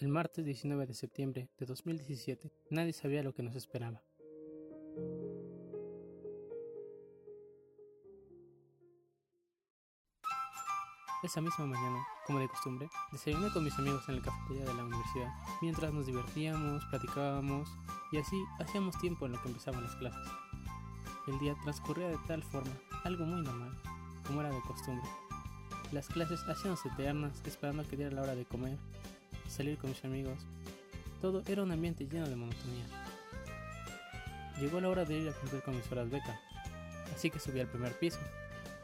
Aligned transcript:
El 0.00 0.08
martes 0.08 0.46
19 0.46 0.86
de 0.86 0.94
septiembre 0.94 1.50
de 1.58 1.66
2017, 1.66 2.50
nadie 2.70 2.94
sabía 2.94 3.22
lo 3.22 3.34
que 3.34 3.42
nos 3.42 3.54
esperaba. 3.54 4.02
Esa 11.22 11.42
misma 11.42 11.66
mañana, 11.66 12.02
como 12.26 12.38
de 12.38 12.48
costumbre, 12.48 12.88
desayuné 13.12 13.52
con 13.52 13.62
mis 13.62 13.78
amigos 13.78 14.08
en 14.08 14.16
la 14.16 14.22
cafetería 14.22 14.64
de 14.64 14.72
la 14.72 14.84
universidad, 14.86 15.34
mientras 15.60 15.92
nos 15.92 16.06
divertíamos, 16.06 16.82
platicábamos 16.86 17.68
y 18.10 18.16
así 18.16 18.42
hacíamos 18.58 18.98
tiempo 19.00 19.26
en 19.26 19.32
lo 19.32 19.42
que 19.42 19.48
empezaban 19.48 19.84
las 19.84 19.96
clases. 19.96 20.32
El 21.26 21.38
día 21.40 21.54
transcurría 21.62 22.08
de 22.08 22.18
tal 22.26 22.42
forma, 22.42 22.72
algo 23.04 23.26
muy 23.26 23.42
normal, 23.42 23.78
como 24.26 24.40
era 24.40 24.48
de 24.48 24.62
costumbre. 24.62 25.06
Las 25.92 26.08
clases 26.08 26.40
hacíamos 26.44 26.86
eternas, 26.86 27.42
esperando 27.44 27.86
que 27.86 27.98
diera 27.98 28.14
la 28.14 28.22
hora 28.22 28.34
de 28.34 28.46
comer, 28.46 28.78
salir 29.50 29.76
con 29.76 29.90
mis 29.90 30.04
amigos. 30.04 30.38
Todo 31.20 31.42
era 31.46 31.62
un 31.62 31.72
ambiente 31.72 32.06
lleno 32.06 32.28
de 32.28 32.36
monotonía. 32.36 32.84
Llegó 34.58 34.80
la 34.80 34.88
hora 34.88 35.04
de 35.04 35.18
ir 35.18 35.28
a 35.28 35.32
cumplir 35.32 35.62
con 35.62 35.76
mis 35.76 35.90
horas 35.90 36.10
beca, 36.10 36.40
así 37.14 37.30
que 37.30 37.38
subí 37.38 37.60
al 37.60 37.66
primer 37.66 37.98
piso, 37.98 38.18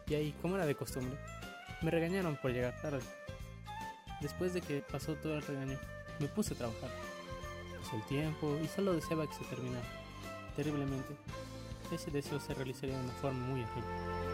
y 0.06 0.14
ahí, 0.14 0.34
como 0.40 0.56
era 0.56 0.66
de 0.66 0.74
costumbre, 0.74 1.16
me 1.82 1.90
regañaron 1.90 2.36
por 2.36 2.52
llegar 2.52 2.80
tarde. 2.80 3.02
Después 4.20 4.54
de 4.54 4.60
que 4.60 4.80
pasó 4.80 5.14
todo 5.14 5.36
el 5.36 5.42
regaño, 5.42 5.78
me 6.18 6.28
puse 6.28 6.54
a 6.54 6.56
trabajar. 6.56 6.90
Pasó 7.82 7.96
el 7.96 8.02
tiempo 8.04 8.58
y 8.62 8.68
solo 8.68 8.94
deseaba 8.94 9.26
que 9.26 9.34
se 9.34 9.44
terminara. 9.44 9.84
Terriblemente, 10.56 11.14
ese 11.92 12.10
deseo 12.10 12.40
se 12.40 12.54
realizaría 12.54 12.96
de 12.96 13.04
una 13.04 13.12
forma 13.14 13.46
muy 13.46 13.62
horrible. 13.62 14.25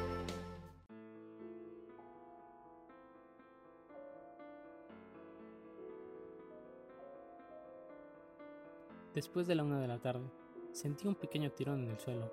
Después 9.14 9.46
de 9.46 9.54
la 9.54 9.62
una 9.62 9.78
de 9.78 9.88
la 9.88 9.98
tarde, 9.98 10.24
sentí 10.72 11.06
un 11.06 11.14
pequeño 11.14 11.50
tirón 11.50 11.84
en 11.84 11.90
el 11.90 11.98
suelo. 11.98 12.32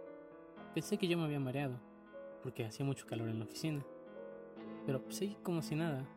Pensé 0.74 0.98
que 0.98 1.10
yo 1.10 1.18
me 1.18 1.26
había 1.26 1.42
mareado, 1.42 1.78
porque 2.42 2.64
hacía 2.66 2.86
mucho 2.86 3.06
calor 3.06 3.28
en 3.28 3.40
la 3.40 3.44
oficina. 3.44 3.84
Pero 4.86 5.04
seguí 5.10 5.36
como 5.44 5.62
si 5.62 5.76
nada, 5.76 6.08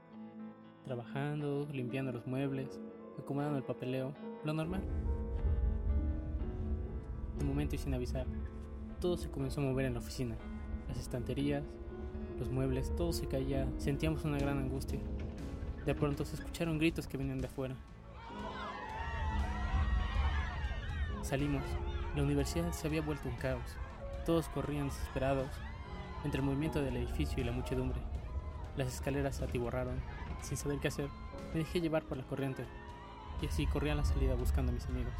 trabajando, 0.84 1.66
limpiando 1.72 2.12
los 2.12 2.28
muebles, 2.28 2.80
acomodando 3.18 3.58
el 3.58 3.64
papeleo, 3.64 4.14
lo 4.44 4.52
normal. 4.52 4.84
De 7.40 7.44
momento 7.44 7.74
y 7.74 7.78
sin 7.78 7.94
avisar, 7.94 8.28
todo 9.00 9.16
se 9.16 9.32
comenzó 9.32 9.60
a 9.60 9.64
mover 9.64 9.86
en 9.86 9.94
la 9.94 9.98
oficina. 9.98 10.36
Las 10.86 10.98
estanterías, 11.00 11.64
los 12.38 12.50
muebles, 12.50 12.94
todo 12.94 13.12
se 13.12 13.26
caía, 13.26 13.68
sentíamos 13.78 14.24
una 14.24 14.38
gran 14.38 14.58
angustia. 14.58 15.00
De 15.84 15.94
pronto 15.96 16.24
se 16.24 16.36
escucharon 16.36 16.78
gritos 16.78 17.08
que 17.08 17.16
venían 17.16 17.40
de 17.40 17.48
afuera. 17.48 17.74
Salimos. 21.22 21.62
La 22.16 22.24
universidad 22.24 22.72
se 22.72 22.88
había 22.88 23.00
vuelto 23.00 23.28
un 23.28 23.36
caos. 23.36 23.62
Todos 24.26 24.48
corrían 24.48 24.88
desesperados 24.88 25.48
entre 26.24 26.40
el 26.40 26.46
movimiento 26.46 26.82
del 26.82 26.96
edificio 26.96 27.40
y 27.40 27.44
la 27.44 27.52
muchedumbre. 27.52 28.00
Las 28.76 28.92
escaleras 28.92 29.36
se 29.36 29.44
atiborraron. 29.44 30.00
Sin 30.42 30.56
saber 30.56 30.80
qué 30.80 30.88
hacer, 30.88 31.08
me 31.54 31.60
dejé 31.60 31.80
llevar 31.80 32.02
por 32.02 32.18
la 32.18 32.24
corriente 32.24 32.64
y 33.40 33.46
así 33.46 33.66
corrí 33.66 33.90
a 33.90 33.94
la 33.94 34.04
salida 34.04 34.34
buscando 34.34 34.72
a 34.72 34.74
mis 34.74 34.86
amigos. 34.86 35.12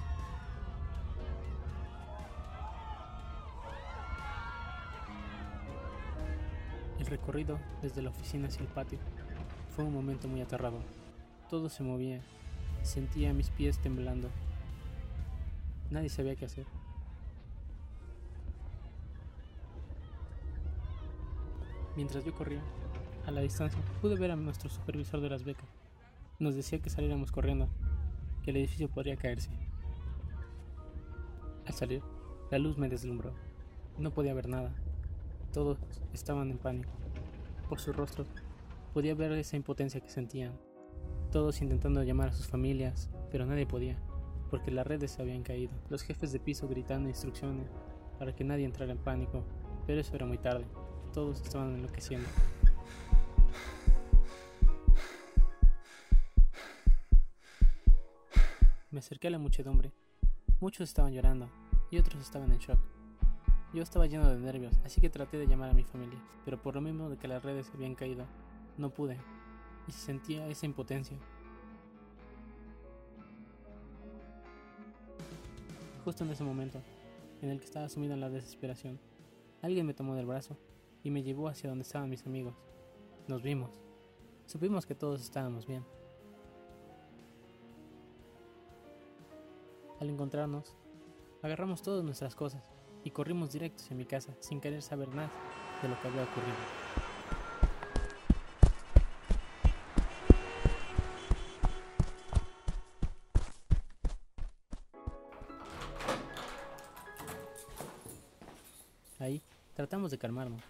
El 6.98 7.06
recorrido 7.06 7.58
desde 7.80 8.02
la 8.02 8.10
oficina 8.10 8.48
hacia 8.48 8.62
el 8.62 8.68
patio 8.68 8.98
fue 9.74 9.84
un 9.84 9.94
momento 9.94 10.26
muy 10.26 10.40
aterrador. 10.40 10.82
Todo 11.48 11.68
se 11.68 11.84
movía, 11.84 12.20
sentía 12.82 13.32
mis 13.32 13.50
pies 13.50 13.78
temblando 13.78 14.28
Nadie 15.92 16.08
sabía 16.08 16.34
qué 16.34 16.46
hacer. 16.46 16.64
Mientras 21.96 22.24
yo 22.24 22.34
corría, 22.34 22.62
a 23.26 23.30
la 23.30 23.42
distancia, 23.42 23.78
pude 24.00 24.16
ver 24.16 24.30
a 24.30 24.36
nuestro 24.36 24.70
supervisor 24.70 25.20
de 25.20 25.28
las 25.28 25.44
becas. 25.44 25.68
Nos 26.38 26.54
decía 26.54 26.78
que 26.80 26.88
saliéramos 26.88 27.30
corriendo, 27.30 27.68
que 28.42 28.52
el 28.52 28.56
edificio 28.56 28.88
podría 28.88 29.18
caerse. 29.18 29.50
Al 31.66 31.74
salir, 31.74 32.02
la 32.50 32.58
luz 32.58 32.78
me 32.78 32.88
deslumbró. 32.88 33.34
No 33.98 34.12
podía 34.12 34.32
ver 34.32 34.48
nada. 34.48 34.72
Todos 35.52 35.76
estaban 36.14 36.50
en 36.50 36.56
pánico. 36.56 36.90
Por 37.68 37.80
sus 37.80 37.94
rostros 37.94 38.28
podía 38.94 39.14
ver 39.14 39.32
esa 39.32 39.56
impotencia 39.56 40.00
que 40.00 40.08
sentían. 40.08 40.58
Todos 41.30 41.60
intentando 41.60 42.02
llamar 42.02 42.30
a 42.30 42.32
sus 42.32 42.46
familias, 42.46 43.10
pero 43.30 43.44
nadie 43.44 43.66
podía 43.66 43.98
porque 44.52 44.70
las 44.70 44.86
redes 44.86 45.12
se 45.12 45.22
habían 45.22 45.42
caído. 45.42 45.72
Los 45.88 46.02
jefes 46.02 46.30
de 46.30 46.38
piso 46.38 46.68
gritando 46.68 47.08
instrucciones 47.08 47.66
para 48.18 48.34
que 48.34 48.44
nadie 48.44 48.66
entrara 48.66 48.92
en 48.92 48.98
pánico, 48.98 49.42
pero 49.86 49.98
eso 49.98 50.14
era 50.14 50.26
muy 50.26 50.36
tarde. 50.36 50.66
Todos 51.14 51.40
estaban 51.40 51.74
enloqueciendo. 51.74 52.28
Me 58.90 58.98
acerqué 58.98 59.28
a 59.28 59.30
la 59.30 59.38
muchedumbre. 59.38 59.90
Muchos 60.60 60.86
estaban 60.90 61.14
llorando 61.14 61.48
y 61.90 61.96
otros 61.96 62.20
estaban 62.20 62.52
en 62.52 62.58
shock. 62.58 62.78
Yo 63.72 63.82
estaba 63.82 64.06
lleno 64.06 64.28
de 64.28 64.38
nervios, 64.38 64.78
así 64.84 65.00
que 65.00 65.08
traté 65.08 65.38
de 65.38 65.46
llamar 65.46 65.70
a 65.70 65.72
mi 65.72 65.84
familia, 65.84 66.22
pero 66.44 66.60
por 66.60 66.74
lo 66.74 66.82
mismo 66.82 67.08
de 67.08 67.16
que 67.16 67.26
las 67.26 67.42
redes 67.42 67.72
habían 67.74 67.94
caído, 67.94 68.26
no 68.76 68.90
pude, 68.90 69.16
y 69.88 69.92
sentía 69.92 70.46
esa 70.48 70.66
impotencia. 70.66 71.16
Justo 76.04 76.24
en 76.24 76.30
ese 76.30 76.42
momento, 76.42 76.80
en 77.42 77.50
el 77.50 77.60
que 77.60 77.64
estaba 77.64 77.88
sumido 77.88 78.14
en 78.14 78.20
la 78.20 78.28
desesperación, 78.28 78.98
alguien 79.60 79.86
me 79.86 79.94
tomó 79.94 80.16
del 80.16 80.26
brazo 80.26 80.56
y 81.04 81.10
me 81.10 81.22
llevó 81.22 81.48
hacia 81.48 81.68
donde 81.68 81.82
estaban 81.82 82.10
mis 82.10 82.26
amigos. 82.26 82.54
Nos 83.28 83.42
vimos. 83.42 83.80
Supimos 84.46 84.84
que 84.84 84.96
todos 84.96 85.22
estábamos 85.22 85.66
bien. 85.66 85.84
Al 90.00 90.10
encontrarnos, 90.10 90.74
agarramos 91.42 91.82
todas 91.82 92.04
nuestras 92.04 92.34
cosas 92.34 92.64
y 93.04 93.10
corrimos 93.10 93.52
directos 93.52 93.88
a 93.90 93.94
mi 93.94 94.04
casa 94.04 94.34
sin 94.40 94.60
querer 94.60 94.82
saber 94.82 95.08
nada 95.14 95.30
de 95.82 95.88
lo 95.88 96.00
que 96.00 96.08
había 96.08 96.24
ocurrido. 96.24 97.01
Ahí 109.22 109.40
tratamos 109.74 110.10
de 110.10 110.18
calmarnos. 110.18 110.60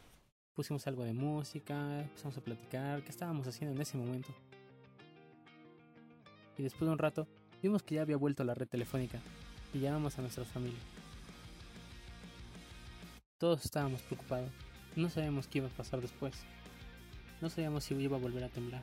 Pusimos 0.52 0.86
algo 0.86 1.04
de 1.04 1.14
música, 1.14 2.02
empezamos 2.02 2.36
a 2.36 2.42
platicar 2.42 3.02
qué 3.02 3.08
estábamos 3.08 3.46
haciendo 3.46 3.74
en 3.74 3.80
ese 3.80 3.96
momento. 3.96 4.28
Y 6.58 6.62
después 6.62 6.82
de 6.82 6.92
un 6.92 6.98
rato, 6.98 7.26
vimos 7.62 7.82
que 7.82 7.94
ya 7.94 8.02
había 8.02 8.18
vuelto 8.18 8.44
la 8.44 8.52
red 8.52 8.68
telefónica 8.68 9.20
y 9.72 9.78
llamamos 9.78 10.18
a 10.18 10.20
nuestra 10.20 10.44
familia. 10.44 10.78
Todos 13.38 13.64
estábamos 13.64 14.02
preocupados. 14.02 14.50
No 14.96 15.08
sabíamos 15.08 15.48
qué 15.48 15.58
iba 15.58 15.68
a 15.68 15.70
pasar 15.70 16.02
después. 16.02 16.34
No 17.40 17.48
sabíamos 17.48 17.84
si 17.84 17.94
iba 17.94 18.18
a 18.18 18.20
volver 18.20 18.44
a 18.44 18.50
temblar. 18.50 18.82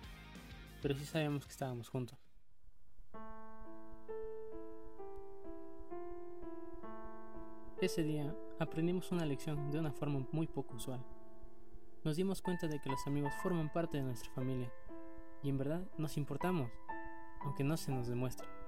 Pero 0.81 0.97
sí 0.97 1.06
sabíamos 1.06 1.46
que 1.46 1.51
estábamos 1.51 1.90
juntos. 1.90 2.18
Ese 7.80 8.01
día 8.01 8.36
aprendimos 8.59 9.12
una 9.12 9.25
lección 9.25 9.72
de 9.72 9.80
una 9.80 9.92
forma 9.92 10.25
muy 10.31 10.47
poco 10.47 10.75
usual. 10.75 11.03
Nos 12.04 12.18
dimos 12.18 12.42
cuenta 12.42 12.68
de 12.68 12.80
que 12.80 12.89
los 12.89 13.06
amigos 13.07 13.34
forman 13.42 13.72
parte 13.72 13.98
de 13.98 14.04
nuestra 14.04 14.31
familia 14.31 14.72
y 15.42 15.50
en 15.50 15.57
verdad 15.57 15.88
nos 15.98 16.18
importamos, 16.18 16.69
aunque 17.42 17.63
no 17.63 17.78
se 17.78 17.92
nos 17.92 18.07
demuestre. 18.07 18.59